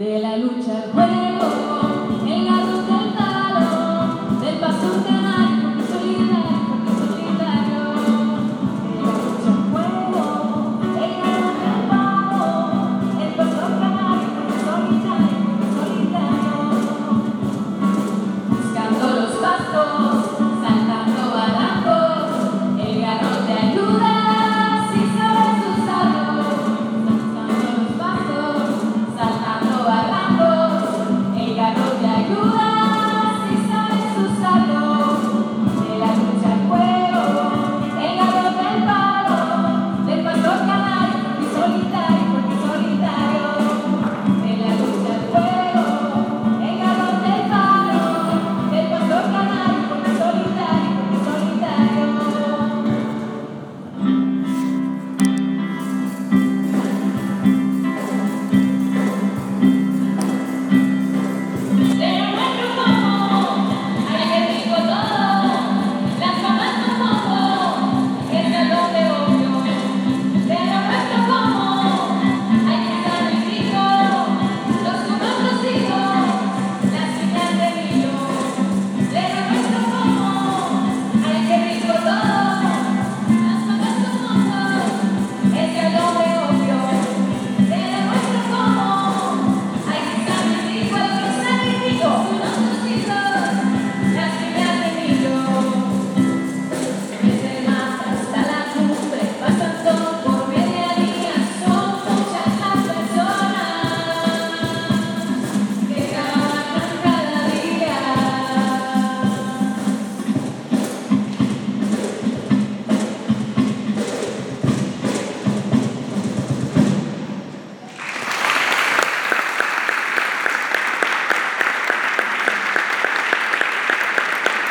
de 0.00 0.18
la 0.18 0.36
lucha. 0.38 1.29